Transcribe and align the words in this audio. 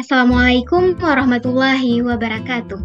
Assalamualaikum 0.00 0.96
warahmatullahi 0.96 2.00
wabarakatuh. 2.00 2.80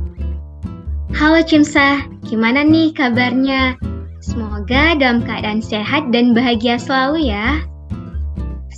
Halo 1.15 1.39
Cimsa, 1.47 2.04
gimana 2.28 2.68
nih 2.68 2.91
kabarnya? 2.91 3.79
Semoga 4.20 4.99
dalam 4.99 5.23
keadaan 5.23 5.63
sehat 5.63 6.12
dan 6.12 6.36
bahagia 6.36 6.75
selalu 6.75 7.31
ya. 7.31 7.63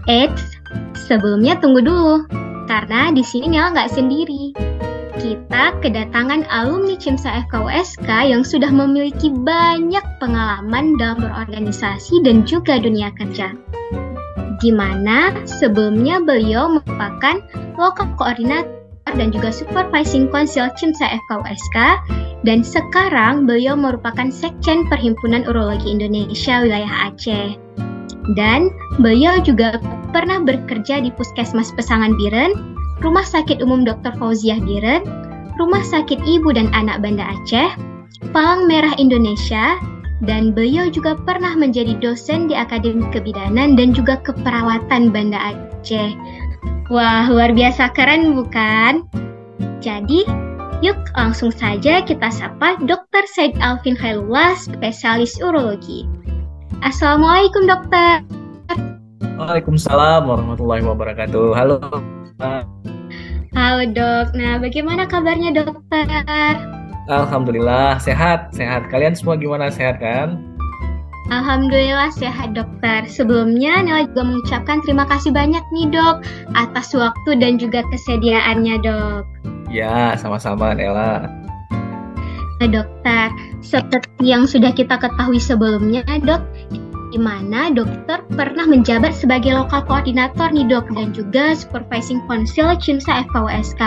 Eits, 0.08 0.56
sebelumnya 1.04 1.60
tunggu 1.60 1.84
dulu, 1.84 2.24
karena 2.64 3.12
di 3.12 3.20
sini 3.20 3.52
Nyala 3.52 3.76
nggak 3.76 3.92
sendiri. 3.92 4.56
Kita 5.16 5.76
kedatangan 5.80 6.44
alumni 6.52 6.96
CIMSA 6.96 7.48
FKUSK 7.48 8.08
yang 8.08 8.44
sudah 8.44 8.68
memiliki 8.68 9.32
banyak 9.32 10.04
pengalaman 10.20 10.96
dalam 11.00 11.24
berorganisasi 11.24 12.20
dan 12.20 12.44
juga 12.44 12.76
dunia 12.76 13.08
kerja 13.16 13.56
di 14.60 14.72
mana 14.72 15.36
sebelumnya 15.44 16.20
beliau 16.20 16.80
merupakan 16.80 17.44
lokal 17.76 18.08
koordinator 18.16 18.72
dan 19.14 19.30
juga 19.30 19.54
supervising 19.54 20.28
council 20.32 20.68
CIMSA 20.74 21.20
FKUSK 21.28 21.76
dan 22.44 22.60
sekarang 22.60 23.48
beliau 23.48 23.78
merupakan 23.78 24.28
sekjen 24.28 24.84
Perhimpunan 24.90 25.46
Urologi 25.48 25.88
Indonesia 25.88 26.60
wilayah 26.60 27.10
Aceh. 27.10 27.56
Dan 28.34 28.74
beliau 28.98 29.38
juga 29.38 29.78
pernah 30.10 30.42
bekerja 30.42 30.98
di 30.98 31.14
Puskesmas 31.14 31.70
Pesangan 31.78 32.18
Biren, 32.18 32.75
Rumah 33.00 33.26
Sakit 33.28 33.60
Umum 33.60 33.84
Dr. 33.84 34.16
Fauziah 34.16 34.60
Biren, 34.60 35.04
Rumah 35.60 35.84
Sakit 35.84 36.20
Ibu 36.24 36.56
dan 36.56 36.72
Anak 36.72 37.04
Banda 37.04 37.28
Aceh, 37.28 37.76
Palang 38.32 38.64
Merah 38.64 38.96
Indonesia, 38.96 39.76
dan 40.24 40.56
beliau 40.56 40.88
juga 40.88 41.12
pernah 41.28 41.52
menjadi 41.52 41.96
dosen 42.00 42.48
di 42.48 42.56
Akademi 42.56 43.04
Kebidanan 43.12 43.76
dan 43.76 43.92
juga 43.92 44.16
Keperawatan 44.24 45.12
Banda 45.12 45.52
Aceh. 45.52 46.16
Wah, 46.88 47.28
luar 47.28 47.52
biasa 47.52 47.92
keren 47.92 48.32
bukan? 48.32 49.04
Jadi, 49.84 50.24
yuk 50.80 50.96
langsung 51.18 51.52
saja 51.52 52.00
kita 52.00 52.32
sapa 52.32 52.80
Dr. 52.80 53.24
Said 53.28 53.58
Alvin 53.60 53.98
Khairullah, 53.98 54.56
spesialis 54.56 55.36
urologi. 55.44 56.08
Assalamualaikum 56.80 57.68
dokter. 57.68 58.24
Waalaikumsalam 59.36 60.24
warahmatullahi 60.24 60.80
wabarakatuh. 60.80 61.52
Halo. 61.52 61.76
Halo 62.36 63.88
dok. 63.96 64.36
Nah, 64.36 64.60
bagaimana 64.60 65.08
kabarnya 65.08 65.56
dokter? 65.56 66.04
Alhamdulillah 67.08 67.96
sehat, 67.96 68.52
sehat. 68.52 68.92
Kalian 68.92 69.16
semua 69.16 69.40
gimana 69.40 69.72
sehat 69.72 69.96
kan? 70.04 70.36
Alhamdulillah 71.32 72.12
sehat 72.12 72.52
dokter. 72.52 73.08
Sebelumnya 73.08 73.80
Nela 73.80 74.04
juga 74.12 74.22
mengucapkan 74.22 74.84
terima 74.84 75.08
kasih 75.08 75.32
banyak 75.32 75.64
nih 75.72 75.88
dok 75.90 76.22
atas 76.52 76.92
waktu 76.92 77.40
dan 77.40 77.56
juga 77.56 77.80
kesediaannya 77.88 78.84
dok. 78.84 79.24
Ya, 79.72 80.12
sama-sama 80.20 80.76
Nela. 80.76 81.32
Nah, 82.60 82.68
dokter, 82.68 83.32
seperti 83.64 84.28
yang 84.28 84.44
sudah 84.44 84.76
kita 84.76 85.00
ketahui 85.00 85.40
sebelumnya 85.40 86.04
dok, 86.20 86.44
di 87.16 87.24
mana 87.24 87.72
dokter 87.72 88.20
pernah 88.36 88.68
menjabat 88.68 89.16
sebagai 89.16 89.56
lokal 89.56 89.80
koordinator 89.88 90.52
nih 90.52 90.68
dok 90.68 90.84
dan 90.92 91.16
juga 91.16 91.56
supervising 91.56 92.20
council 92.28 92.76
CIMSA 92.76 93.24
FKUSK. 93.32 93.80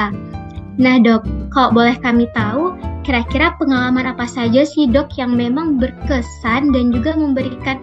Nah 0.82 0.98
dok, 0.98 1.22
kalau 1.54 1.70
boleh 1.78 1.94
kami 2.02 2.26
tahu, 2.34 2.74
kira-kira 3.06 3.54
pengalaman 3.62 4.10
apa 4.10 4.26
saja 4.26 4.66
sih 4.66 4.90
dok 4.90 5.14
yang 5.22 5.38
memang 5.38 5.78
berkesan 5.78 6.74
dan 6.74 6.90
juga 6.90 7.14
memberikan 7.14 7.78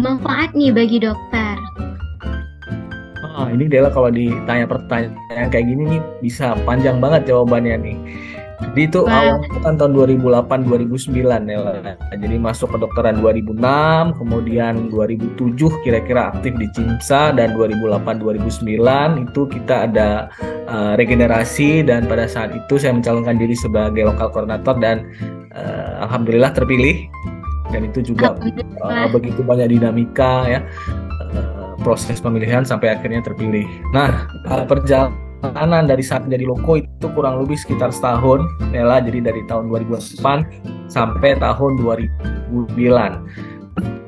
manfaat 0.00 0.56
nih 0.56 0.72
bagi 0.72 1.04
dokter? 1.04 1.60
Oh, 3.36 3.52
ini 3.52 3.68
Dela 3.68 3.92
kalau 3.92 4.08
ditanya 4.08 4.64
pertanyaan 4.64 5.52
kayak 5.52 5.68
gini 5.68 5.92
nih 5.92 6.00
bisa 6.24 6.56
panjang 6.64 7.04
banget 7.04 7.28
jawabannya 7.28 7.84
nih. 7.84 7.96
Jadi 8.56 8.80
itu 8.88 9.04
awal 9.04 9.44
kan 9.60 9.76
tahun 9.76 9.92
2008 9.92 10.64
2009 10.64 11.12
ya. 11.44 11.60
Jadi 12.16 12.36
masuk 12.40 12.72
ke 12.72 12.78
dokteran 12.80 13.20
2006, 13.20 14.16
kemudian 14.16 14.88
2007 14.88 15.84
kira-kira 15.84 16.32
aktif 16.32 16.56
di 16.56 16.66
CIMSA 16.72 17.36
dan 17.36 17.52
2008 17.52 18.16
2009 18.16 19.24
itu 19.28 19.40
kita 19.52 19.92
ada 19.92 20.32
uh, 20.72 20.96
regenerasi 20.96 21.84
dan 21.84 22.08
pada 22.08 22.24
saat 22.24 22.56
itu 22.56 22.80
saya 22.80 22.96
mencalonkan 22.96 23.36
diri 23.36 23.52
sebagai 23.52 24.08
lokal 24.08 24.32
koordinator 24.32 24.76
dan 24.80 25.04
uh, 25.52 26.08
alhamdulillah 26.08 26.52
terpilih. 26.56 27.08
Dan 27.68 27.92
itu 27.92 28.14
juga 28.14 28.38
uh, 28.80 29.08
begitu 29.10 29.42
banyak 29.42 29.74
dinamika 29.74 30.46
ya 30.46 30.60
proses 31.82 32.18
pemilihan 32.18 32.66
sampai 32.66 32.98
akhirnya 32.98 33.22
terpilih. 33.22 33.62
Nah, 33.94 34.26
perjalanan 34.66 35.25
perjalanan 35.50 35.86
dari 35.86 36.02
saat 36.02 36.26
menjadi 36.26 36.44
loko 36.50 36.82
itu 36.82 37.06
kurang 37.14 37.42
lebih 37.42 37.54
sekitar 37.54 37.94
setahun 37.94 38.42
Nela 38.74 38.98
jadi 38.98 39.22
dari 39.22 39.42
tahun 39.46 39.70
2008 39.70 40.90
sampai 40.90 41.38
tahun 41.38 41.72
2009 41.82 42.76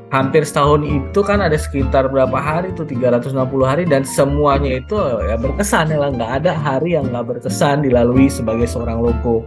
hampir 0.09 0.41
setahun 0.41 0.89
itu 0.89 1.21
kan 1.21 1.45
ada 1.45 1.55
sekitar 1.61 2.09
berapa 2.09 2.35
hari 2.41 2.73
itu 2.73 2.83
360 2.85 3.37
hari 3.65 3.85
dan 3.85 4.03
semuanya 4.09 4.81
itu 4.81 4.97
ya 5.29 5.37
berkesan 5.37 5.93
ya 5.93 6.01
nggak 6.01 6.33
ada 6.43 6.53
hari 6.57 6.97
yang 6.97 7.13
nggak 7.13 7.37
berkesan 7.37 7.85
dilalui 7.85 8.33
sebagai 8.33 8.65
seorang 8.65 9.05
loko. 9.05 9.45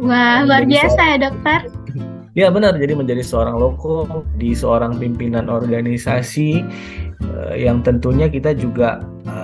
Wah 0.00 0.46
luar 0.46 0.64
biasa 0.64 1.00
ya 1.00 1.16
dokter. 1.18 1.60
Ya 2.38 2.46
benar, 2.46 2.78
jadi 2.78 2.94
menjadi 2.94 3.26
seorang 3.26 3.58
loko 3.58 4.22
di 4.38 4.54
seorang 4.54 4.94
pimpinan 5.02 5.50
organisasi 5.50 6.62
uh, 7.26 7.58
yang 7.58 7.82
tentunya 7.82 8.30
kita 8.30 8.54
juga 8.54 9.02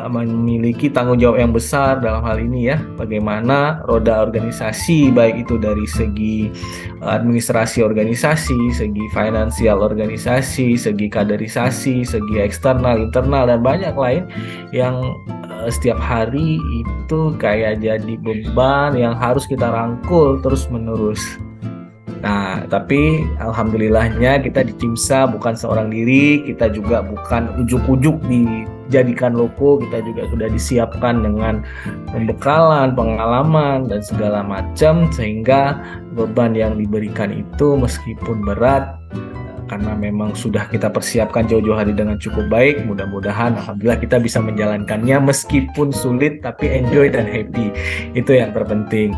memiliki 0.09 0.91
tanggung 0.91 1.19
jawab 1.19 1.43
yang 1.43 1.53
besar 1.53 1.99
dalam 1.99 2.23
hal 2.23 2.39
ini 2.39 2.71
ya, 2.75 2.79
bagaimana 2.97 3.83
roda 3.87 4.23
organisasi 4.23 5.11
baik 5.13 5.47
itu 5.47 5.59
dari 5.59 5.87
segi 5.87 6.51
administrasi 7.03 7.83
organisasi, 7.85 8.73
segi 8.75 9.05
finansial 9.13 9.83
organisasi, 9.83 10.79
segi 10.79 11.07
kaderisasi, 11.11 12.07
segi 12.07 12.35
eksternal, 12.41 12.99
internal 13.11 13.47
dan 13.51 13.61
banyak 13.61 13.95
lain 13.95 14.23
yang 14.71 14.99
uh, 15.51 15.69
setiap 15.69 15.99
hari 15.99 16.59
itu 16.73 17.21
kayak 17.37 17.83
jadi 17.83 18.15
beban 18.21 18.97
yang 18.97 19.15
harus 19.15 19.45
kita 19.45 19.69
rangkul 19.69 20.39
terus 20.41 20.67
menerus. 20.71 21.21
Nah, 22.25 22.65
tapi 22.67 23.23
alhamdulillahnya 23.39 24.41
kita 24.43 24.65
di 24.67 24.75
Cimsa 24.81 25.29
bukan 25.29 25.55
seorang 25.55 25.93
diri, 25.93 26.43
kita 26.49 26.73
juga 26.73 27.05
bukan 27.05 27.55
ujuk-ujuk 27.63 28.19
dijadikan 28.89 29.35
loko, 29.35 29.83
kita 29.83 30.03
juga 30.03 30.27
sudah 30.31 30.49
disiapkan 30.51 31.23
dengan 31.23 31.67
pembekalan, 32.11 32.95
pengalaman 32.95 33.91
dan 33.91 34.01
segala 34.01 34.41
macam 34.47 35.11
sehingga 35.11 35.79
beban 36.15 36.55
yang 36.55 36.79
diberikan 36.79 37.35
itu 37.35 37.77
meskipun 37.77 38.47
berat 38.47 38.97
karena 39.67 39.93
memang 39.95 40.33
sudah 40.33 40.67
kita 40.71 40.91
persiapkan 40.91 41.47
jauh-jauh 41.47 41.77
hari 41.77 41.93
dengan 41.93 42.19
cukup 42.19 42.47
baik. 42.51 42.87
Mudah-mudahan 42.87 43.59
alhamdulillah 43.59 44.01
kita 44.01 44.17
bisa 44.19 44.39
menjalankannya 44.43 45.21
meskipun 45.23 45.95
sulit 45.95 46.43
tapi 46.43 46.71
enjoy 46.71 47.11
dan 47.11 47.27
happy. 47.27 47.71
Itu 48.15 48.35
yang 48.35 48.55
terpenting. 48.55 49.15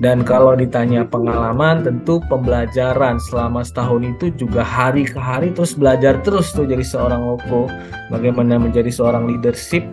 Dan 0.00 0.24
kalau 0.24 0.56
ditanya 0.56 1.04
pengalaman, 1.04 1.84
tentu 1.84 2.24
pembelajaran 2.24 3.20
selama 3.20 3.60
setahun 3.60 4.00
itu 4.16 4.32
juga 4.32 4.64
hari 4.64 5.04
ke 5.04 5.20
hari 5.20 5.52
terus 5.52 5.76
belajar 5.76 6.16
terus 6.24 6.56
tuh 6.56 6.64
jadi 6.64 6.80
seorang 6.80 7.20
loko. 7.20 7.68
Bagaimana 8.08 8.56
menjadi 8.56 8.88
seorang 8.88 9.28
leadership 9.28 9.84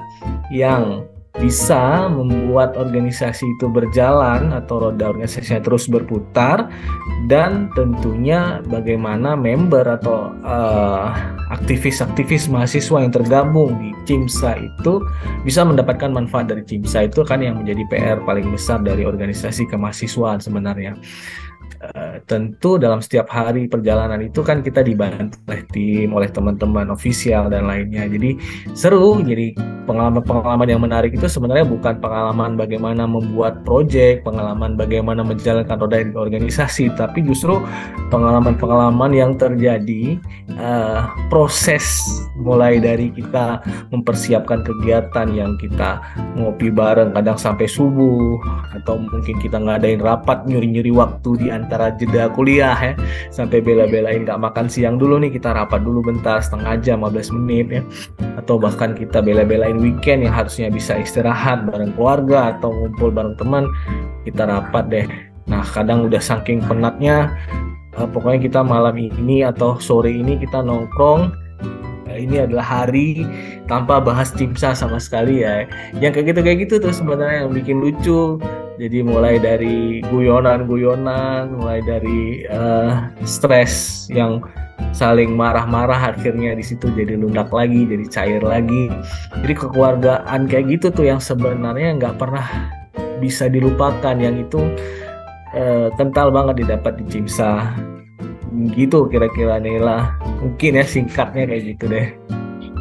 yang 0.47 1.03
bisa 1.37 2.09
membuat 2.09 2.73
organisasi 2.73 3.45
itu 3.57 3.69
berjalan 3.69 4.49
atau 4.53 4.89
roda 4.89 5.13
organisasinya 5.13 5.61
terus 5.61 5.85
berputar 5.85 6.69
dan 7.29 7.69
tentunya 7.77 8.61
bagaimana 8.65 9.37
member 9.37 9.85
atau 9.85 10.33
aktivis 11.53 12.01
aktivis-aktivis 12.03 12.51
mahasiswa 12.51 12.97
yang 12.99 13.13
tergabung 13.13 13.71
di 13.79 13.95
CIMSA 14.03 14.59
itu 14.59 14.99
bisa 15.47 15.63
mendapatkan 15.63 16.11
manfaat 16.11 16.51
dari 16.51 16.63
CIMSA 16.65 17.07
itu 17.07 17.23
kan 17.23 17.39
yang 17.39 17.61
menjadi 17.61 17.83
PR 17.87 18.17
paling 18.27 18.51
besar 18.51 18.83
dari 18.83 19.07
organisasi 19.07 19.69
kemahasiswaan 19.71 20.43
sebenarnya. 20.43 20.97
Uh, 21.77 22.17
tentu 22.25 22.81
dalam 22.81 23.05
setiap 23.05 23.29
hari 23.29 23.69
perjalanan 23.69 24.17
itu 24.25 24.41
kan 24.41 24.65
kita 24.65 24.81
dibantu 24.81 25.37
oleh 25.45 25.61
tim, 25.69 26.09
oleh 26.09 26.25
teman-teman 26.25 26.89
ofisial 26.89 27.53
dan 27.53 27.69
lainnya. 27.69 28.09
Jadi 28.09 28.33
seru. 28.73 29.21
Jadi 29.21 29.53
pengalaman-pengalaman 29.85 30.67
yang 30.67 30.81
menarik 30.81 31.13
itu 31.13 31.29
sebenarnya 31.29 31.69
bukan 31.69 32.01
pengalaman 32.01 32.57
bagaimana 32.57 33.05
membuat 33.05 33.61
proyek, 33.61 34.25
pengalaman 34.25 34.73
bagaimana 34.73 35.21
menjalankan 35.21 35.77
roda 35.77 36.01
organisasi, 36.17 36.91
tapi 36.97 37.21
justru 37.21 37.61
pengalaman-pengalaman 38.09 39.13
yang 39.13 39.31
terjadi 39.37 40.17
uh, 40.57 41.07
proses 41.29 42.03
mulai 42.37 42.77
dari 42.77 43.09
kita 43.13 43.61
mempersiapkan 43.89 44.61
kegiatan 44.61 45.27
yang 45.33 45.57
kita 45.57 46.01
ngopi 46.37 46.69
bareng 46.69 47.13
kadang 47.17 47.37
sampai 47.37 47.65
subuh 47.65 48.37
atau 48.77 49.01
mungkin 49.01 49.35
kita 49.41 49.57
ngadain 49.57 49.99
rapat 49.99 50.45
nyuri-nyuri 50.45 50.93
waktu 50.93 51.29
di 51.41 51.47
antara 51.49 51.66
jeda 51.99 52.31
kuliah 52.31 52.75
ya. 52.75 52.93
Sampai 53.29 53.59
bela-belain 53.59 54.23
nggak 54.23 54.39
makan 54.39 54.71
siang 54.71 54.95
dulu 54.95 55.19
nih 55.19 55.35
kita 55.35 55.51
rapat 55.51 55.83
dulu 55.83 55.99
bentar 56.01 56.39
setengah 56.39 56.79
jam 56.79 57.03
15 57.03 57.35
menit 57.43 57.67
ya. 57.69 57.81
Atau 58.39 58.55
bahkan 58.55 58.95
kita 58.95 59.19
bela-belain 59.19 59.77
weekend 59.77 60.23
yang 60.23 60.33
harusnya 60.33 60.71
bisa 60.71 60.95
istirahat 60.95 61.67
bareng 61.67 61.91
keluarga 61.97 62.55
atau 62.55 62.71
ngumpul 62.71 63.11
bareng 63.11 63.35
teman 63.35 63.67
kita 64.23 64.47
rapat 64.47 64.85
deh. 64.87 65.07
Nah 65.47 65.63
kadang 65.63 66.07
udah 66.07 66.19
saking 66.19 66.59
penatnya 66.63 67.31
uh, 67.97 68.07
pokoknya 68.07 68.39
kita 68.47 68.59
malam 68.61 68.95
ini 68.95 69.43
atau 69.43 69.75
sore 69.81 70.13
ini 70.13 70.37
kita 70.37 70.61
nongkrong 70.61 71.33
ini 72.15 72.47
adalah 72.47 72.85
hari 72.85 73.27
tanpa 73.67 73.99
bahas 73.99 74.31
timsa 74.31 74.71
sama 74.71 75.01
sekali 75.01 75.43
ya 75.43 75.67
yang 75.99 76.15
kayak 76.15 76.31
gitu 76.31 76.39
kayak 76.45 76.57
gitu 76.63 76.75
tuh 76.79 76.93
sebenarnya 76.95 77.43
yang 77.43 77.51
bikin 77.51 77.77
lucu 77.83 78.39
jadi 78.77 79.01
mulai 79.01 79.41
dari 79.41 80.05
guyonan-guyonan, 80.05 81.57
mulai 81.57 81.81
dari 81.81 82.45
uh, 82.45 83.09
stres 83.25 84.05
yang 84.13 84.45
saling 84.93 85.33
marah-marah 85.33 86.13
akhirnya 86.13 86.53
di 86.53 86.61
situ 86.61 86.93
jadi 86.93 87.17
lunak 87.17 87.49
lagi, 87.49 87.89
jadi 87.89 88.05
cair 88.05 88.41
lagi. 88.45 88.93
Jadi 89.41 89.53
kekeluargaan 89.57 90.45
kayak 90.45 90.77
gitu 90.77 90.93
tuh 90.93 91.09
yang 91.09 91.17
sebenarnya 91.17 91.97
nggak 91.97 92.21
pernah 92.21 92.45
bisa 93.17 93.49
dilupakan, 93.49 94.13
yang 94.13 94.37
itu 94.37 94.61
uh, 95.57 95.89
kental 95.97 96.29
banget 96.29 96.61
didapat 96.61 97.01
di 97.01 97.05
Cimsa. 97.09 97.73
Gitu 98.73 99.07
kira-kira 99.11 99.59
Nila. 99.59 100.15
Mungkin 100.43 100.79
ya 100.79 100.85
singkatnya 100.85 101.47
kayak 101.47 101.63
gitu 101.75 101.85
deh. 101.91 102.07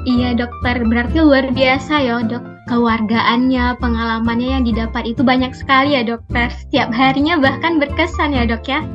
Iya 0.07 0.39
dokter, 0.39 0.87
berarti 0.87 1.19
luar 1.19 1.51
biasa 1.51 1.99
ya 1.99 2.23
dok 2.23 2.57
keluargaannya, 2.71 3.79
pengalamannya 3.79 4.59
yang 4.59 4.65
didapat 4.67 5.03
itu 5.03 5.23
banyak 5.23 5.51
sekali 5.55 5.99
ya 5.99 6.07
dokter. 6.07 6.51
Setiap 6.51 6.95
harinya 6.95 7.39
bahkan 7.39 7.83
berkesan 7.83 8.35
ya 8.35 8.47
dok 8.47 8.67
ya. 8.67 8.87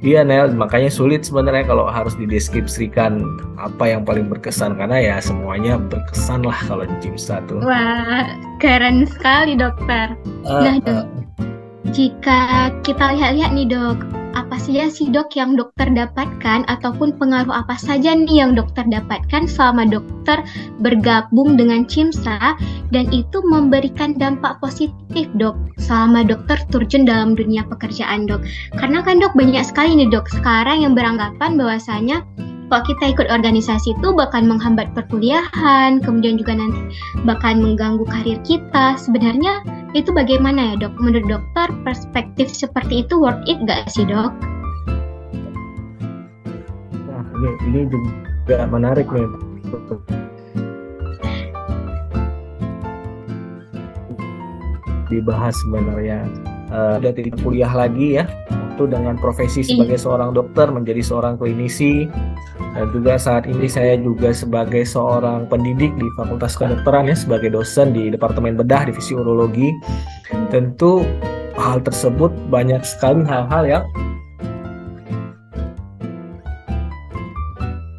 Iya 0.00 0.24
Nel, 0.24 0.56
makanya 0.56 0.88
sulit 0.88 1.28
sebenarnya 1.28 1.68
kalau 1.68 1.84
harus 1.84 2.16
dideskripsikan 2.16 3.20
apa 3.60 3.84
yang 3.84 4.00
paling 4.00 4.32
berkesan 4.32 4.80
karena 4.80 4.96
ya 4.96 5.16
semuanya 5.20 5.76
berkesan 5.76 6.40
lah 6.40 6.56
kalau 6.64 6.88
di 6.88 6.96
gym 7.04 7.20
satu. 7.20 7.60
Wah, 7.60 8.32
keren 8.56 9.04
sekali 9.04 9.60
dokter. 9.60 10.16
Uh, 10.48 10.60
nah 10.64 10.76
dok, 10.80 11.04
uh, 11.04 11.04
jika 11.92 12.72
kita 12.80 13.12
lihat-lihat 13.12 13.52
nih 13.52 13.68
dok, 13.68 14.00
apa 14.40 14.56
saja 14.56 14.88
sih 14.88 15.12
dok 15.12 15.36
yang 15.36 15.54
dokter 15.54 15.92
dapatkan 15.92 16.64
ataupun 16.66 17.14
pengaruh 17.20 17.52
apa 17.52 17.76
saja 17.76 18.16
nih 18.16 18.40
yang 18.40 18.56
dokter 18.56 18.88
dapatkan 18.88 19.44
selama 19.44 19.84
dokter 19.84 20.40
bergabung 20.80 21.60
dengan 21.60 21.84
CIMSA 21.84 22.56
dan 22.88 23.04
itu 23.12 23.38
memberikan 23.44 24.16
dampak 24.16 24.56
positif 24.64 25.28
dok 25.36 25.54
selama 25.76 26.24
dokter 26.24 26.56
terjun 26.72 27.04
dalam 27.04 27.36
dunia 27.36 27.62
pekerjaan 27.68 28.24
dok. 28.24 28.40
Karena 28.80 29.04
kan 29.04 29.20
dok 29.20 29.36
banyak 29.36 29.62
sekali 29.62 29.92
nih 30.00 30.08
dok 30.08 30.26
sekarang 30.32 30.88
yang 30.88 30.96
beranggapan 30.96 31.60
bahwasanya 31.60 32.24
kalau 32.70 32.86
kita 32.86 33.04
ikut 33.10 33.26
organisasi 33.26 33.98
itu 33.98 34.08
bakal 34.14 34.46
menghambat 34.46 34.94
perkuliahan, 34.94 35.98
kemudian 35.98 36.38
juga 36.38 36.54
nanti 36.54 36.78
bakal 37.26 37.58
mengganggu 37.58 38.06
karir 38.06 38.38
kita. 38.46 38.94
Sebenarnya 38.94 39.66
itu 39.98 40.14
bagaimana 40.14 40.72
ya 40.78 40.86
dok? 40.86 40.94
Menurut 41.02 41.26
dokter 41.26 41.68
perspektif 41.82 42.46
seperti 42.46 43.02
itu 43.02 43.18
worth 43.18 43.42
it 43.50 43.58
gak 43.66 43.90
sih 43.90 44.06
dok? 44.06 44.30
Nah, 47.10 47.26
ini, 47.42 47.50
ini 47.66 47.80
juga 47.90 48.70
menarik 48.70 49.10
nih. 49.10 49.26
Dibahas 55.10 55.58
sebenarnya. 55.66 56.22
Uh, 56.70 57.02
udah 57.02 57.10
tidak 57.10 57.34
kuliah 57.42 57.74
lagi 57.74 58.22
ya 58.22 58.30
itu 58.80 58.86
dengan 58.88 59.18
profesi 59.20 59.60
sebagai 59.60 60.00
seorang 60.00 60.32
dokter 60.32 60.70
menjadi 60.72 61.04
seorang 61.04 61.36
klinisi 61.36 62.08
dan 62.70 62.86
juga 62.94 63.18
saat 63.18 63.50
ini 63.50 63.66
saya 63.66 63.98
juga 63.98 64.30
sebagai 64.30 64.86
seorang 64.86 65.50
pendidik 65.50 65.90
di 65.98 66.06
Fakultas 66.14 66.54
Kedokteran 66.54 67.10
ya 67.10 67.16
sebagai 67.18 67.50
dosen 67.50 67.90
di 67.90 68.14
Departemen 68.14 68.54
Bedah 68.54 68.86
Divisi 68.86 69.18
Urologi. 69.18 69.74
Tentu 70.54 71.02
hal 71.58 71.82
tersebut 71.82 72.30
banyak 72.46 72.82
sekali 72.86 73.26
hal-hal 73.26 73.62
yang 73.66 73.84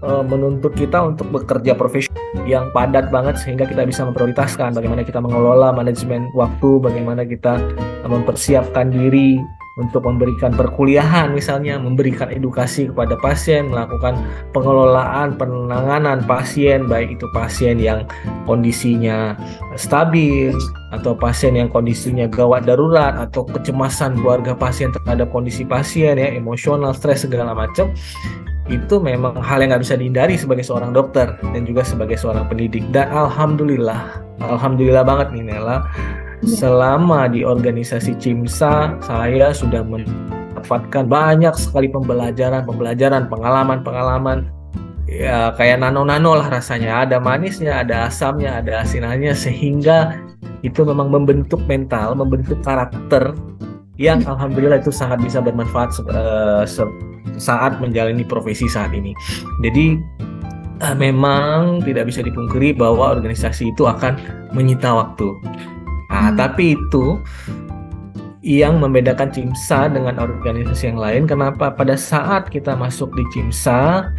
eh, 0.07 0.23
menuntut 0.23 0.71
kita 0.79 1.03
untuk 1.03 1.27
bekerja 1.35 1.75
profesional 1.75 2.15
yang 2.47 2.71
padat 2.71 3.11
banget 3.11 3.35
sehingga 3.43 3.67
kita 3.67 3.83
bisa 3.83 4.07
memprioritaskan 4.07 4.71
bagaimana 4.71 5.03
kita 5.03 5.19
mengelola 5.19 5.75
manajemen 5.75 6.31
waktu, 6.31 6.79
bagaimana 6.79 7.27
kita 7.27 7.59
mempersiapkan 8.07 8.87
diri 8.87 9.35
untuk 9.79 10.03
memberikan 10.03 10.51
perkuliahan 10.51 11.31
misalnya, 11.31 11.79
memberikan 11.79 12.27
edukasi 12.27 12.91
kepada 12.91 13.15
pasien, 13.23 13.71
melakukan 13.71 14.19
pengelolaan 14.51 15.39
penanganan 15.39 16.27
pasien 16.27 16.91
baik 16.91 17.15
itu 17.15 17.25
pasien 17.31 17.79
yang 17.79 18.03
kondisinya 18.43 19.39
stabil 19.79 20.51
atau 20.91 21.15
pasien 21.15 21.55
yang 21.55 21.71
kondisinya 21.71 22.27
gawat 22.27 22.67
darurat 22.67 23.15
atau 23.15 23.47
kecemasan 23.47 24.19
keluarga 24.19 24.51
pasien 24.51 24.91
terhadap 24.91 25.31
kondisi 25.31 25.63
pasien 25.63 26.19
ya 26.19 26.27
emosional, 26.35 26.91
stres 26.91 27.23
segala 27.23 27.55
macam 27.55 27.95
itu 28.71 29.03
memang 29.03 29.35
hal 29.39 29.59
yang 29.59 29.75
nggak 29.75 29.83
bisa 29.83 29.99
dihindari 29.99 30.39
sebagai 30.39 30.63
seorang 30.63 30.95
dokter 30.95 31.35
dan 31.51 31.67
juga 31.67 31.83
sebagai 31.83 32.15
seorang 32.15 32.47
pendidik 32.47 32.87
dan 32.95 33.11
alhamdulillah 33.11 34.21
alhamdulillah 34.39 35.03
banget 35.03 35.27
nih 35.35 35.43
Nela. 35.53 35.83
Selama 36.45 37.29
di 37.29 37.45
organisasi 37.45 38.17
CIMSA 38.17 39.01
saya 39.05 39.53
sudah 39.53 39.85
mendapatkan 39.85 41.05
banyak 41.05 41.53
sekali 41.57 41.89
pembelajaran, 41.89 42.65
pembelajaran, 42.65 43.29
pengalaman-pengalaman 43.29 44.49
ya 45.05 45.51
kayak 45.59 45.83
nano-nano 45.83 46.39
lah 46.39 46.47
rasanya. 46.49 47.05
Ada 47.05 47.21
manisnya, 47.21 47.83
ada 47.83 48.09
asamnya, 48.09 48.63
ada 48.63 48.81
asinannya 48.81 49.35
sehingga 49.35 50.17
itu 50.61 50.85
memang 50.85 51.09
membentuk 51.09 51.61
mental, 51.65 52.13
membentuk 52.13 52.61
karakter 52.61 53.33
yang 54.01 54.23
hmm. 54.23 54.31
alhamdulillah 54.33 54.81
itu 54.81 54.89
sangat 54.89 55.21
bisa 55.21 55.43
bermanfaat 55.43 55.93
uh, 56.09 56.63
saat 57.37 57.77
menjalani 57.77 58.25
profesi 58.25 58.65
saat 58.65 58.93
ini. 58.93 59.13
Jadi 59.61 59.97
uh, 60.81 60.95
memang 60.97 61.85
tidak 61.85 62.09
bisa 62.09 62.25
dipungkiri 62.25 62.73
bahwa 62.77 63.13
organisasi 63.13 63.73
itu 63.73 63.85
akan 63.85 64.17
menyita 64.55 64.89
waktu. 64.89 65.27
Nah, 66.11 66.29
hmm. 66.29 66.37
tapi 66.37 66.75
itu 66.75 67.17
yang 68.41 68.81
membedakan 68.81 69.29
CIMSA 69.29 69.93
dengan 69.93 70.17
organisasi 70.17 70.91
yang 70.91 70.99
lain. 70.99 71.23
Kenapa? 71.29 71.69
Pada 71.69 71.93
saat 71.93 72.49
kita 72.49 72.73
masuk 72.73 73.13
di 73.13 73.23
CIMSA, 73.31 74.09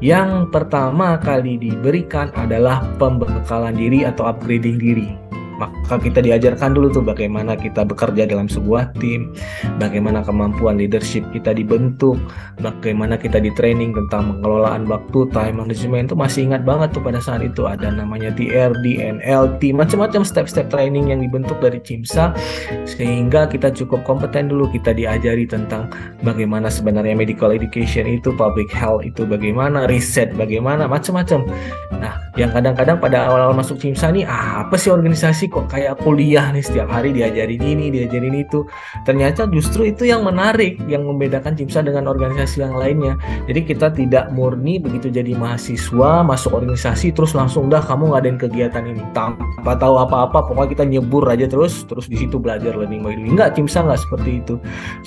yang 0.00 0.48
pertama 0.48 1.20
kali 1.20 1.60
diberikan 1.60 2.32
adalah 2.40 2.80
pembekalan 2.96 3.76
diri 3.76 4.08
atau 4.08 4.32
upgrading 4.32 4.80
diri 4.80 5.25
maka 5.56 5.96
kita 6.00 6.20
diajarkan 6.20 6.76
dulu 6.76 6.92
tuh 6.92 7.04
bagaimana 7.04 7.56
kita 7.56 7.84
bekerja 7.84 8.28
dalam 8.28 8.46
sebuah 8.48 8.96
tim, 9.00 9.32
bagaimana 9.80 10.20
kemampuan 10.20 10.76
leadership 10.76 11.24
kita 11.32 11.56
dibentuk, 11.56 12.20
bagaimana 12.60 13.16
kita 13.16 13.40
di 13.40 13.48
training 13.56 13.96
tentang 13.96 14.38
pengelolaan 14.38 14.84
waktu, 14.88 15.28
time 15.32 15.64
management 15.64 16.12
itu 16.12 16.16
masih 16.16 16.40
ingat 16.52 16.62
banget 16.68 16.92
tuh 16.92 17.02
pada 17.02 17.20
saat 17.20 17.40
itu 17.40 17.64
ada 17.64 17.88
namanya 17.88 18.28
TRD, 18.36 19.00
NLT, 19.00 19.72
macam-macam 19.72 20.22
step-step 20.22 20.68
training 20.68 21.12
yang 21.12 21.20
dibentuk 21.24 21.56
dari 21.58 21.80
CIMSA 21.80 22.36
sehingga 22.84 23.48
kita 23.48 23.72
cukup 23.72 24.04
kompeten 24.04 24.52
dulu 24.52 24.68
kita 24.70 24.92
diajari 24.92 25.48
tentang 25.48 25.88
bagaimana 26.20 26.68
sebenarnya 26.68 27.16
medical 27.16 27.50
education 27.50 28.04
itu, 28.04 28.32
public 28.36 28.68
health 28.68 29.02
itu 29.06 29.24
bagaimana, 29.24 29.88
riset 29.88 30.34
bagaimana, 30.36 30.84
macam-macam. 30.84 31.48
Nah, 31.96 32.25
yang 32.36 32.52
kadang-kadang 32.52 33.00
pada 33.00 33.26
awal-awal 33.26 33.56
masuk 33.56 33.80
CIMSA 33.80 34.12
nih 34.12 34.24
ah, 34.28 34.64
apa 34.64 34.76
sih 34.76 34.92
organisasi 34.92 35.48
kok 35.48 35.72
kayak 35.72 35.96
kuliah 36.04 36.52
nih 36.52 36.60
setiap 36.60 36.92
hari 36.92 37.16
diajarin 37.16 37.64
ini 37.64 37.88
diajarin 37.88 38.36
itu. 38.36 38.68
Ternyata 39.08 39.48
justru 39.48 39.88
itu 39.88 40.04
yang 40.04 40.20
menarik 40.22 40.76
yang 40.84 41.08
membedakan 41.08 41.56
CIMSA 41.56 41.88
dengan 41.88 42.12
organisasi 42.12 42.60
yang 42.60 42.76
lainnya. 42.76 43.16
Jadi 43.48 43.60
kita 43.64 43.88
tidak 43.96 44.28
murni 44.36 44.76
begitu 44.76 45.08
jadi 45.08 45.32
mahasiswa 45.32 46.20
masuk 46.22 46.52
organisasi 46.60 47.16
terus 47.16 47.32
langsung 47.32 47.72
dah 47.72 47.80
kamu 47.80 48.12
ngadain 48.12 48.36
kegiatan 48.36 48.84
ini. 48.84 49.00
Tanpa 49.16 49.72
tahu 49.80 49.96
apa-apa 49.96 50.44
pokoknya 50.52 50.70
kita 50.76 50.84
nyebur 50.84 51.24
aja 51.32 51.48
terus 51.48 51.88
terus 51.88 52.04
di 52.04 52.20
situ 52.20 52.36
belajar 52.36 52.76
learning 52.76 53.00
by 53.00 53.16
doing. 53.16 53.32
Enggak 53.32 53.56
CIMSA 53.56 53.88
nggak 53.88 54.00
seperti 54.04 54.30
itu. 54.44 54.54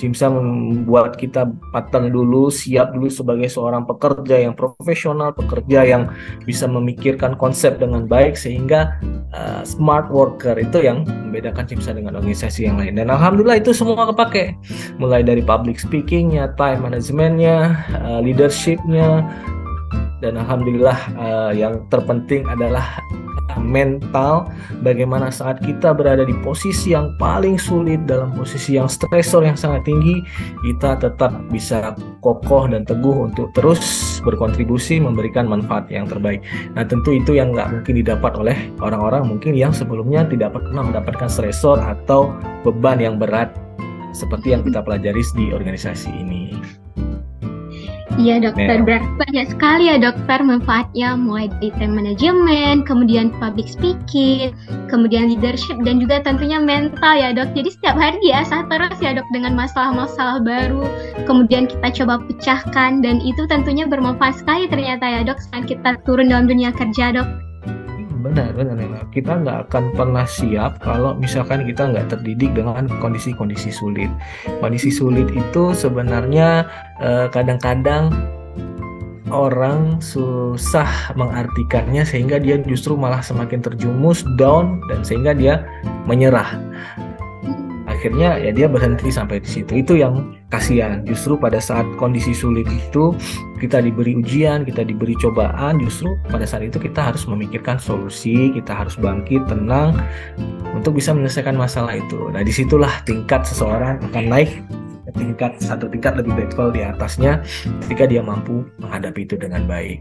CIMSA 0.02 0.26
membuat 0.34 1.14
kita 1.14 1.46
patang 1.70 2.10
dulu 2.10 2.50
siap 2.50 2.90
dulu 2.90 3.06
sebagai 3.06 3.46
seorang 3.46 3.86
pekerja 3.86 4.42
yang 4.42 4.58
profesional 4.58 5.30
pekerja 5.30 5.86
yang 5.86 6.02
bisa 6.42 6.66
memikirkan 7.20 7.36
konsep 7.36 7.76
dengan 7.76 8.08
baik 8.08 8.32
sehingga 8.32 8.96
uh, 9.36 9.60
smart 9.60 10.08
worker 10.08 10.56
itu 10.56 10.80
yang 10.80 11.04
membedakan 11.04 11.68
CIMSA 11.68 11.92
dengan 12.00 12.16
organisasi 12.16 12.64
yang 12.64 12.80
lain. 12.80 12.96
Dan 12.96 13.12
alhamdulillah 13.12 13.60
itu 13.60 13.76
semua 13.76 14.08
kepake. 14.08 14.56
Mulai 14.96 15.20
dari 15.20 15.44
public 15.44 15.76
speakingnya 15.76 16.56
time 16.56 16.88
managementnya 16.88 17.76
uh, 18.00 18.24
leadershipnya. 18.24 19.20
Dan 20.24 20.36
alhamdulillah 20.40 20.98
uh, 21.16 21.52
yang 21.52 21.84
terpenting 21.92 22.44
adalah 22.48 22.84
mental 23.60 24.48
bagaimana 24.80 25.28
saat 25.28 25.60
kita 25.60 25.92
berada 25.92 26.24
di 26.24 26.34
posisi 26.40 26.96
yang 26.96 27.14
paling 27.20 27.60
sulit 27.60 28.02
dalam 28.08 28.32
posisi 28.32 28.80
yang 28.80 28.88
stresor 28.88 29.44
yang 29.44 29.56
sangat 29.56 29.84
tinggi 29.84 30.24
kita 30.64 30.96
tetap 30.98 31.30
bisa 31.52 31.94
kokoh 32.24 32.66
dan 32.66 32.82
teguh 32.88 33.28
untuk 33.30 33.52
terus 33.52 34.18
berkontribusi 34.24 34.98
memberikan 34.98 35.46
manfaat 35.46 35.86
yang 35.92 36.08
terbaik 36.08 36.40
nah 36.72 36.82
tentu 36.82 37.14
itu 37.14 37.36
yang 37.36 37.52
nggak 37.52 37.70
mungkin 37.70 37.94
didapat 38.00 38.32
oleh 38.40 38.56
orang-orang 38.80 39.28
mungkin 39.28 39.52
yang 39.54 39.70
sebelumnya 39.70 40.24
tidak 40.26 40.56
pernah 40.56 40.82
mendapatkan 40.84 41.28
stresor 41.28 41.78
atau 41.78 42.32
beban 42.64 43.00
yang 43.00 43.16
berat 43.16 43.52
seperti 44.10 44.54
yang 44.54 44.62
kita 44.66 44.82
pelajari 44.82 45.22
di 45.36 45.54
organisasi 45.54 46.10
ini. 46.10 46.79
Iya 48.20 48.36
dokter, 48.44 48.84
berarti 48.84 49.08
banyak 49.16 49.46
sekali 49.48 49.88
ya 49.88 49.96
dokter 49.96 50.44
manfaatnya. 50.44 51.16
Mulai 51.16 51.48
dari 51.56 51.72
time 51.80 51.96
management, 51.96 52.84
kemudian 52.84 53.32
public 53.40 53.64
speaking, 53.64 54.52
kemudian 54.92 55.32
leadership 55.32 55.80
dan 55.88 56.04
juga 56.04 56.20
tentunya 56.20 56.60
mental 56.60 57.16
ya 57.16 57.32
dok. 57.32 57.56
Jadi 57.56 57.72
setiap 57.72 57.96
hari 57.96 58.20
biasa 58.20 58.68
terus 58.68 58.96
ya 59.00 59.16
dok 59.16 59.24
dengan 59.32 59.56
masalah-masalah 59.56 60.44
baru, 60.44 60.84
kemudian 61.24 61.64
kita 61.64 62.04
coba 62.04 62.20
pecahkan 62.28 63.00
dan 63.00 63.24
itu 63.24 63.48
tentunya 63.48 63.88
bermanfaat 63.88 64.36
sekali 64.36 64.68
ternyata 64.68 65.08
ya 65.08 65.24
dok 65.24 65.40
saat 65.40 65.64
kita 65.64 65.96
turun 66.04 66.28
dalam 66.28 66.44
dunia 66.44 66.76
kerja 66.76 67.16
dok 67.16 67.49
benar 68.20 68.52
benar 68.52 68.76
benar 68.76 69.04
kita 69.10 69.40
nggak 69.40 69.58
akan 69.68 69.84
pernah 69.96 70.26
siap 70.28 70.78
kalau 70.84 71.16
misalkan 71.16 71.64
kita 71.64 71.88
nggak 71.88 72.12
terdidik 72.12 72.52
dengan 72.52 72.86
kondisi-kondisi 73.00 73.72
sulit. 73.72 74.12
Kondisi 74.60 74.92
sulit 74.92 75.26
itu 75.32 75.72
sebenarnya 75.72 76.68
eh, 77.00 77.26
kadang-kadang 77.32 78.12
orang 79.30 80.02
susah 80.02 81.14
mengartikannya 81.14 82.02
sehingga 82.02 82.42
dia 82.42 82.58
justru 82.60 82.98
malah 82.98 83.22
semakin 83.22 83.62
terjumus 83.62 84.26
down 84.36 84.82
dan 84.90 85.06
sehingga 85.06 85.32
dia 85.32 85.64
menyerah 86.04 86.58
akhirnya 88.00 88.40
ya 88.40 88.48
dia 88.48 88.64
berhenti 88.64 89.12
sampai 89.12 89.44
di 89.44 89.60
situ. 89.60 89.84
Itu 89.84 90.00
yang 90.00 90.32
kasihan. 90.48 91.04
Justru 91.04 91.36
pada 91.36 91.60
saat 91.60 91.84
kondisi 92.00 92.32
sulit 92.32 92.64
itu 92.72 93.12
kita 93.60 93.84
diberi 93.84 94.16
ujian 94.16 94.64
kita 94.64 94.88
diberi 94.88 95.12
cobaan 95.20 95.76
justru 95.84 96.16
pada 96.32 96.48
saat 96.48 96.64
itu 96.64 96.80
kita 96.80 97.12
harus 97.12 97.28
memikirkan 97.28 97.76
solusi 97.76 98.48
kita 98.56 98.72
harus 98.72 98.96
bangkit 98.96 99.44
tenang 99.52 100.00
untuk 100.72 100.96
bisa 100.96 101.12
menyelesaikan 101.12 101.60
masalah 101.60 102.00
itu. 102.00 102.32
Nah 102.32 102.40
di 102.40 102.48
situlah 102.48 103.04
tingkat 103.04 103.44
seseorang 103.44 104.00
akan 104.00 104.24
naik 104.32 104.50
tingkat 105.12 105.58
satu 105.60 105.90
tingkat 105.90 106.16
lebih 106.16 106.32
level 106.38 106.70
di 106.70 106.86
atasnya 106.86 107.42
ketika 107.84 108.06
dia 108.06 108.22
mampu 108.22 108.62
menghadapi 108.78 109.26
itu 109.26 109.34
dengan 109.34 109.66
baik 109.66 109.98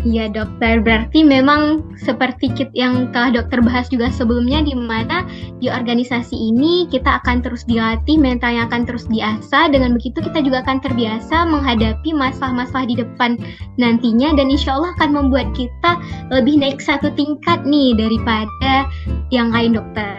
Iya 0.00 0.32
dokter, 0.32 0.80
berarti 0.80 1.20
memang 1.20 1.84
seperti 2.00 2.48
kit 2.56 2.72
yang 2.72 3.12
telah 3.12 3.36
dokter 3.36 3.60
bahas 3.60 3.84
juga 3.92 4.08
sebelumnya 4.08 4.64
di 4.64 4.72
mana 4.72 5.28
di 5.60 5.68
organisasi 5.68 6.32
ini 6.32 6.88
kita 6.88 7.20
akan 7.20 7.44
terus 7.44 7.68
dilatih, 7.68 8.16
mentalnya 8.16 8.64
akan 8.64 8.88
terus 8.88 9.04
diasah, 9.12 9.68
dengan 9.68 9.92
begitu 9.92 10.24
kita 10.24 10.40
juga 10.40 10.64
akan 10.64 10.80
terbiasa 10.80 11.44
menghadapi 11.44 12.16
masalah-masalah 12.16 12.88
di 12.88 12.96
depan 12.96 13.36
nantinya 13.76 14.32
dan 14.40 14.48
insya 14.48 14.80
Allah 14.80 14.96
akan 14.96 15.10
membuat 15.12 15.52
kita 15.52 16.00
lebih 16.32 16.56
naik 16.56 16.80
satu 16.80 17.12
tingkat 17.12 17.60
nih 17.68 17.92
daripada 17.92 18.88
yang 19.28 19.52
lain 19.52 19.76
dokter. 19.76 20.16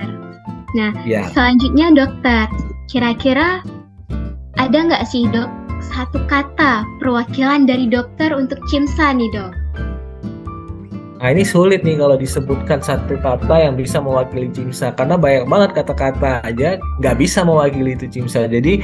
Nah, 0.77 0.93
ya. 1.09 1.25
selanjutnya 1.33 1.89
dokter, 2.05 2.45
kira-kira 2.85 3.65
ada 4.61 4.77
nggak 4.77 5.09
sih 5.09 5.25
dok 5.25 5.49
satu 5.81 6.21
kata 6.29 6.85
perwakilan 7.01 7.65
dari 7.65 7.89
dokter 7.89 8.29
untuk 8.29 8.61
Cimsa 8.69 9.09
nih 9.17 9.33
dok? 9.33 9.60
Nah 11.21 11.29
ini 11.29 11.45
sulit 11.45 11.85
nih 11.85 12.01
kalau 12.01 12.17
disebutkan 12.17 12.81
satu 12.81 13.13
kata 13.21 13.53
yang 13.61 13.77
bisa 13.77 14.01
mewakili 14.01 14.49
Cimsa 14.49 14.89
karena 14.97 15.21
banyak 15.21 15.45
banget 15.45 15.69
kata-kata 15.77 16.41
aja 16.41 16.81
nggak 16.97 17.15
bisa 17.21 17.45
mewakili 17.45 17.93
itu 17.93 18.09
Cimsa. 18.09 18.49
Jadi 18.49 18.81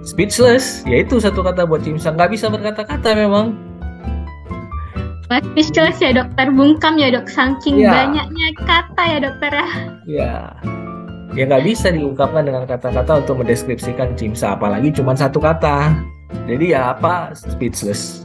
speechless, 0.00 0.80
yaitu 0.88 1.20
satu 1.20 1.44
kata 1.44 1.68
buat 1.68 1.84
Cimsa 1.84 2.16
nggak 2.16 2.32
bisa 2.32 2.48
berkata-kata 2.48 3.12
memang. 3.12 3.52
Speechless 5.28 6.00
ya 6.00 6.16
dokter 6.16 6.48
bungkam 6.48 6.96
ya 6.96 7.12
dok 7.12 7.28
saking 7.28 7.76
ya. 7.76 7.92
banyaknya 7.92 8.48
kata 8.64 9.02
ya 9.04 9.18
dokter 9.20 9.52
ya. 9.52 9.68
Ya, 10.08 10.34
ya 11.36 11.42
nggak 11.52 11.68
bisa 11.68 11.92
diungkapkan 11.92 12.48
dengan 12.48 12.64
kata-kata 12.64 13.20
untuk 13.28 13.44
mendeskripsikan 13.44 14.16
Cimsa 14.16 14.56
apalagi 14.56 14.88
cuma 14.88 15.12
satu 15.12 15.36
kata. 15.36 15.92
Jadi 16.48 16.72
ya 16.72 16.96
apa 16.96 17.36
speechless. 17.36 18.24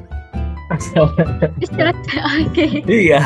Speechless, 0.77 1.97
oke. 2.21 2.65
Iya. 2.85 3.21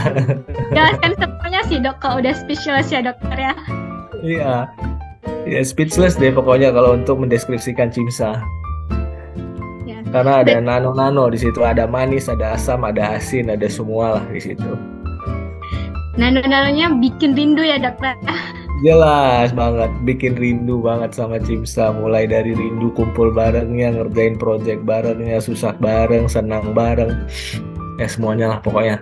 Jelaskan 0.71 1.11
semuanya 1.19 1.61
sih 1.67 1.77
dok 1.83 1.99
kalau 1.99 2.23
udah 2.23 2.31
speechless 2.31 2.87
ya 2.87 3.03
dokter 3.03 3.35
ya. 3.35 3.53
Iya. 4.23 4.53
Ya 5.43 5.59
speechless 5.59 6.15
deh 6.15 6.31
pokoknya 6.31 6.71
kalau 6.71 6.95
untuk 6.95 7.19
mendeskripsikan 7.19 7.91
Cimsa. 7.91 8.39
Ya. 9.83 9.99
Karena 10.07 10.39
ada 10.39 10.55
nano-nano 10.63 11.27
di 11.27 11.35
situ, 11.35 11.59
ada 11.67 11.83
manis, 11.83 12.31
ada 12.31 12.55
asam, 12.55 12.87
ada 12.87 13.19
asin, 13.19 13.51
ada 13.51 13.67
semua 13.67 14.19
lah 14.19 14.25
di 14.31 14.39
situ. 14.39 14.79
Nano-nanonya 16.15 16.95
bikin 17.03 17.35
rindu 17.35 17.67
ya 17.67 17.75
dokter. 17.75 18.15
Jelas 18.83 19.55
banget, 19.55 19.87
bikin 20.03 20.35
rindu 20.35 20.83
banget 20.83 21.15
sama 21.15 21.39
Cimsa. 21.39 21.95
Mulai 21.95 22.27
dari 22.27 22.51
rindu 22.51 22.91
kumpul 22.91 23.31
barengnya, 23.31 23.95
ngerjain 23.95 24.35
project 24.35 24.83
barengnya, 24.83 25.39
susah 25.39 25.71
bareng, 25.79 26.27
senang 26.27 26.75
bareng. 26.75 27.15
Ya 27.95 28.07
semuanya 28.11 28.51
lah 28.51 28.59
pokoknya. 28.59 28.99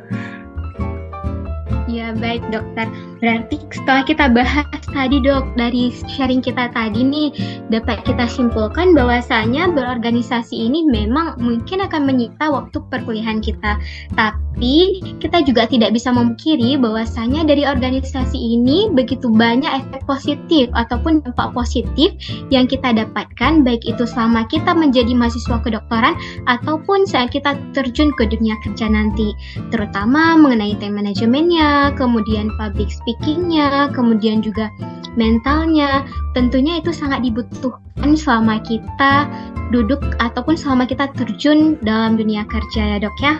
Ya 1.89 2.13
baik 2.13 2.45
dokter. 2.53 2.85
Berarti 3.21 3.61
setelah 3.69 4.01
kita 4.01 4.25
bahas 4.33 4.65
tadi 4.89 5.21
dok 5.21 5.53
dari 5.53 5.93
sharing 5.93 6.41
kita 6.41 6.73
tadi 6.73 7.05
nih 7.05 7.29
dapat 7.69 8.01
kita 8.01 8.25
simpulkan 8.25 8.97
bahwasanya 8.97 9.69
berorganisasi 9.69 10.57
ini 10.57 10.89
memang 10.89 11.37
mungkin 11.37 11.85
akan 11.85 12.09
menyita 12.09 12.49
waktu 12.49 12.81
perkuliahan 12.89 13.37
kita. 13.39 13.77
Tapi 14.17 14.99
kita 15.21 15.45
juga 15.45 15.69
tidak 15.69 15.93
bisa 15.93 16.09
memungkiri 16.09 16.81
bahwasanya 16.81 17.45
dari 17.45 17.63
organisasi 17.63 18.35
ini 18.35 18.89
begitu 18.89 19.29
banyak 19.29 19.69
efek 19.69 20.01
positif 20.09 20.67
ataupun 20.73 21.21
dampak 21.21 21.53
positif 21.53 22.17
yang 22.49 22.65
kita 22.65 22.89
dapatkan 22.89 23.61
baik 23.61 23.85
itu 23.85 24.03
selama 24.03 24.49
kita 24.49 24.73
menjadi 24.73 25.13
mahasiswa 25.13 25.61
kedokteran 25.61 26.17
ataupun 26.49 27.05
saat 27.05 27.29
kita 27.29 27.53
terjun 27.77 28.09
ke 28.17 28.25
dunia 28.27 28.57
kerja 28.65 28.89
nanti. 28.89 29.37
Terutama 29.69 30.35
mengenai 30.41 30.73
time 30.81 30.99
manajemennya, 30.99 31.93
kemudian 31.95 32.49
public 32.57 32.89
speaking 32.91 33.10
speakingnya, 33.11 33.91
kemudian 33.91 34.39
juga 34.39 34.71
mentalnya, 35.19 36.07
tentunya 36.31 36.79
itu 36.79 36.95
sangat 36.95 37.19
dibutuhkan 37.27 38.15
selama 38.15 38.63
kita 38.63 39.27
duduk 39.75 39.99
ataupun 40.23 40.55
selama 40.55 40.87
kita 40.87 41.11
terjun 41.19 41.75
dalam 41.83 42.15
dunia 42.15 42.47
kerja 42.47 42.95
ya 42.95 42.97
dok 43.03 43.17
ya. 43.19 43.33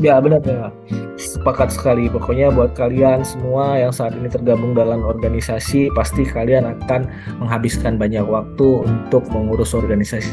Ya 0.00 0.16
benar 0.24 0.40
ya, 0.48 0.72
sepakat 1.20 1.76
sekali. 1.76 2.08
Pokoknya 2.08 2.48
buat 2.48 2.72
kalian 2.72 3.20
semua 3.22 3.76
yang 3.76 3.92
saat 3.92 4.16
ini 4.16 4.32
tergabung 4.32 4.72
dalam 4.72 5.04
organisasi, 5.04 5.92
pasti 5.92 6.24
kalian 6.24 6.64
akan 6.64 7.04
menghabiskan 7.44 8.00
banyak 8.00 8.24
waktu 8.24 8.88
untuk 8.88 9.28
mengurus 9.28 9.76
organisasi 9.76 10.32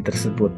tersebut. 0.00 0.50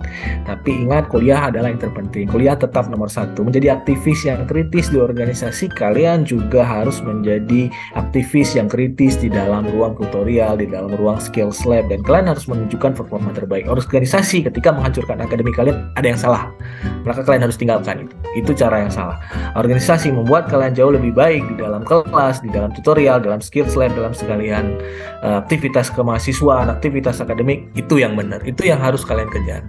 Tapi 0.46 0.86
ingat 0.86 1.10
kuliah 1.10 1.50
adalah 1.50 1.72
yang 1.72 1.80
terpenting. 1.80 2.30
Kuliah 2.30 2.54
tetap 2.54 2.86
nomor 2.88 3.10
satu. 3.10 3.42
Menjadi 3.42 3.76
aktivis 3.76 4.24
yang 4.24 4.46
kritis 4.46 4.88
di 4.88 5.02
organisasi, 5.02 5.72
kalian 5.74 6.22
juga 6.22 6.62
harus 6.62 7.02
menjadi 7.02 7.68
aktivis 7.98 8.54
yang 8.54 8.70
kritis 8.70 9.18
di 9.18 9.28
dalam 9.32 9.66
ruang 9.68 9.98
tutorial, 9.98 10.56
di 10.56 10.70
dalam 10.70 10.92
ruang 10.96 11.18
skills 11.18 11.66
lab, 11.66 11.88
dan 11.90 12.00
kalian 12.06 12.30
harus 12.30 12.46
menunjukkan 12.46 12.96
performa 12.96 13.34
terbaik. 13.34 13.66
Organisasi 13.66 14.46
ketika 14.46 14.70
menghancurkan 14.72 15.20
akademi 15.20 15.50
kalian 15.50 15.90
ada 15.98 16.06
yang 16.06 16.20
salah, 16.20 16.52
maka 17.02 17.26
kalian 17.26 17.48
harus 17.48 17.58
tinggalkan 17.58 18.06
itu. 18.06 18.14
Itu 18.36 18.50
cara 18.52 18.84
yang 18.84 18.92
salah. 18.92 19.18
Organisasi 19.56 20.12
membuat 20.12 20.46
kalian 20.52 20.76
jauh 20.76 20.92
lebih 20.92 21.16
baik 21.16 21.42
di 21.50 21.56
dalam 21.58 21.82
kelas, 21.82 22.44
di 22.44 22.52
dalam 22.52 22.70
tutorial, 22.76 23.18
dalam 23.18 23.40
skills 23.40 23.74
lab, 23.74 23.92
dalam 23.96 24.12
sekalian 24.12 24.76
uh, 25.24 25.40
aktivitas 25.42 25.88
kemahasiswaan, 25.90 26.68
aktivitas 26.68 27.18
akademik 27.24 27.66
itu 27.78 27.98
yang 28.02 28.14
benar, 28.14 28.42
itu 28.44 28.68
yang 28.68 28.78
harus 28.82 29.02
kalian 29.06 29.25
kejar. 29.30 29.62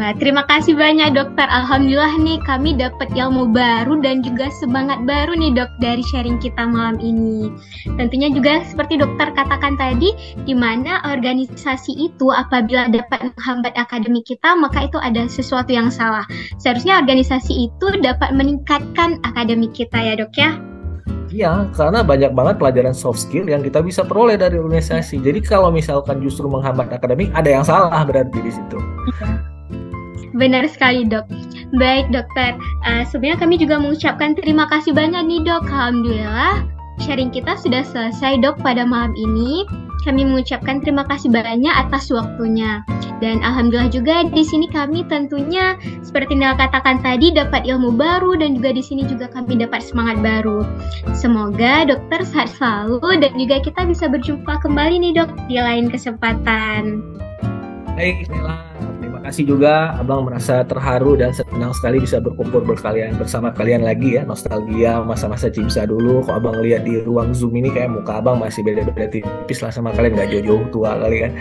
Wah, 0.00 0.16
terima 0.16 0.40
kasih 0.48 0.72
banyak 0.72 1.12
dokter. 1.12 1.44
Alhamdulillah 1.52 2.16
nih 2.16 2.40
kami 2.48 2.80
dapat 2.80 3.12
ilmu 3.12 3.52
baru 3.52 4.00
dan 4.00 4.24
juga 4.24 4.48
semangat 4.56 5.04
baru 5.04 5.36
nih 5.36 5.52
dok 5.52 5.68
dari 5.84 6.00
sharing 6.00 6.40
kita 6.40 6.64
malam 6.64 6.96
ini. 6.96 7.52
Tentunya 8.00 8.32
juga 8.32 8.64
seperti 8.64 8.96
dokter 8.96 9.36
katakan 9.36 9.76
tadi, 9.76 10.16
di 10.48 10.56
mana 10.56 11.04
organisasi 11.04 11.92
itu 12.08 12.32
apabila 12.32 12.88
dapat 12.88 13.36
menghambat 13.36 13.76
akademik 13.76 14.24
kita, 14.24 14.56
maka 14.56 14.88
itu 14.88 14.96
ada 14.96 15.28
sesuatu 15.28 15.70
yang 15.70 15.92
salah. 15.92 16.24
Seharusnya 16.56 16.96
organisasi 16.96 17.68
itu 17.68 17.86
dapat 18.00 18.32
meningkatkan 18.32 19.20
akademik 19.28 19.76
kita 19.76 20.00
ya 20.00 20.16
dok 20.16 20.32
ya. 20.40 20.71
Iya, 21.32 21.72
karena 21.72 22.04
banyak 22.04 22.36
banget 22.36 22.60
pelajaran 22.60 22.92
soft 22.92 23.24
skill 23.24 23.48
yang 23.48 23.64
kita 23.64 23.80
bisa 23.80 24.04
peroleh 24.04 24.36
dari 24.36 24.60
organisasi. 24.60 25.16
Jadi 25.24 25.40
kalau 25.40 25.72
misalkan 25.72 26.20
justru 26.20 26.44
menghambat 26.44 26.92
akademik, 26.92 27.32
ada 27.32 27.48
yang 27.48 27.64
salah 27.64 28.04
berarti 28.04 28.36
di 28.36 28.52
situ. 28.52 28.76
Iya. 29.16 29.28
Benar 30.36 30.68
sekali 30.68 31.08
dok. 31.08 31.24
Baik 31.80 32.12
dokter, 32.12 32.56
uh, 32.84 33.04
sebenarnya 33.08 33.40
kami 33.40 33.56
juga 33.56 33.80
mengucapkan 33.80 34.36
terima 34.36 34.68
kasih 34.68 34.92
banyak 34.92 35.24
nih 35.24 35.40
dok. 35.40 35.64
Alhamdulillah 35.72 36.68
sharing 37.00 37.32
kita 37.32 37.56
sudah 37.56 37.80
selesai 37.82 38.44
dok 38.44 38.60
pada 38.60 38.84
malam 38.84 39.16
ini. 39.16 39.64
Kami 40.02 40.26
mengucapkan 40.26 40.82
terima 40.82 41.06
kasih 41.06 41.30
banyak 41.30 41.70
atas 41.70 42.10
waktunya. 42.10 42.82
Dan 43.22 43.38
alhamdulillah 43.38 43.94
juga 43.94 44.26
di 44.26 44.42
sini 44.42 44.66
kami 44.66 45.06
tentunya 45.06 45.78
seperti 46.02 46.34
Nel 46.34 46.58
katakan 46.58 46.98
tadi 47.06 47.30
dapat 47.30 47.62
ilmu 47.62 47.94
baru 47.94 48.34
dan 48.34 48.58
juga 48.58 48.74
di 48.74 48.82
sini 48.82 49.06
juga 49.06 49.30
kami 49.30 49.62
dapat 49.62 49.78
semangat 49.78 50.18
baru. 50.18 50.66
Semoga 51.14 51.86
dokter 51.86 52.26
sehat 52.26 52.50
selalu 52.58 53.22
dan 53.22 53.32
juga 53.38 53.62
kita 53.62 53.86
bisa 53.86 54.10
berjumpa 54.10 54.58
kembali 54.58 54.98
nih 54.98 55.12
dok 55.22 55.30
di 55.46 55.54
lain 55.54 55.86
kesempatan. 55.86 56.98
Baik, 57.94 58.26
Nela 58.26 58.91
kasih 59.22 59.54
juga 59.54 59.94
Abang 59.96 60.26
merasa 60.26 60.66
terharu 60.66 61.14
dan 61.14 61.30
senang 61.30 61.70
sekali 61.72 62.02
bisa 62.02 62.18
berkumpul 62.18 62.60
berkalian 62.66 63.14
bersama 63.16 63.54
kalian 63.54 63.86
lagi 63.86 64.18
ya. 64.18 64.26
Nostalgia 64.26 65.00
masa-masa 65.00 65.48
Cimsa 65.48 65.86
dulu. 65.86 66.26
Kok 66.26 66.34
Abang 66.34 66.58
lihat 66.60 66.82
di 66.82 67.00
ruang 67.00 67.30
Zoom 67.32 67.54
ini 67.56 67.70
kayak 67.70 67.94
muka 67.94 68.18
Abang 68.18 68.42
masih 68.42 68.66
beda-beda 68.66 69.08
tipis 69.08 69.62
lah 69.62 69.70
sama 69.70 69.94
kalian. 69.94 70.18
Nggak 70.18 70.28
jauh-jauh 70.34 70.64
tua 70.74 70.98
kali 70.98 71.18
kan 71.28 71.32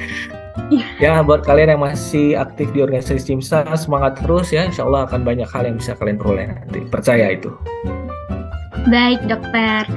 ya 0.99 1.23
buat 1.23 1.47
kalian 1.47 1.75
yang 1.75 1.81
masih 1.83 2.35
aktif 2.35 2.71
di 2.75 2.83
organisasi 2.83 3.23
Cimsa 3.23 3.65
semangat 3.75 4.19
terus 4.21 4.51
ya. 4.53 4.67
Insya 4.67 4.87
Allah 4.87 5.07
akan 5.07 5.23
banyak 5.23 5.47
hal 5.49 5.67
yang 5.67 5.77
bisa 5.79 5.97
kalian 5.97 6.19
peroleh 6.19 6.47
nanti. 6.51 6.83
Percaya 6.87 7.33
itu. 7.33 7.49
Baik 8.87 9.21
dokter. 9.29 9.87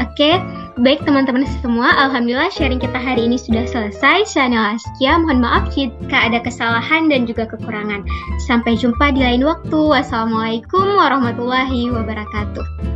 Oke 0.00 0.40
Baik 0.74 1.06
teman-teman 1.06 1.46
semua, 1.62 1.94
Alhamdulillah 2.02 2.50
sharing 2.50 2.82
kita 2.82 2.98
hari 2.98 3.30
ini 3.30 3.38
sudah 3.38 3.62
selesai. 3.62 4.26
Saya 4.26 4.50
Nela 4.50 4.74
Askia, 4.74 5.22
mohon 5.22 5.38
maaf 5.38 5.70
jika 5.70 6.26
ada 6.26 6.42
kesalahan 6.42 7.06
dan 7.06 7.30
juga 7.30 7.46
kekurangan. 7.46 8.02
Sampai 8.42 8.74
jumpa 8.74 9.14
di 9.14 9.22
lain 9.22 9.46
waktu. 9.46 9.70
Wassalamualaikum 9.70 10.98
warahmatullahi 10.98 11.94
wabarakatuh. 11.94 12.93